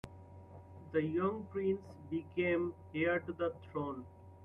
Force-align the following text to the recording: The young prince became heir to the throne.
The 0.93 1.03
young 1.03 1.45
prince 1.51 1.93
became 2.09 2.73
heir 2.95 3.19
to 3.19 3.33
the 3.33 3.53
throne. 3.69 4.07